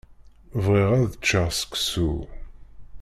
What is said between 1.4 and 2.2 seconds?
seksu.